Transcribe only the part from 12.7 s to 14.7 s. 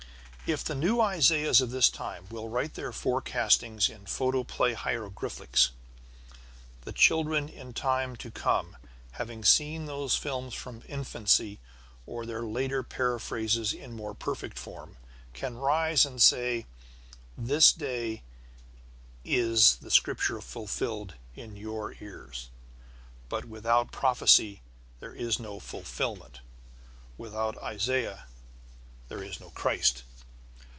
paraphrases in more perfect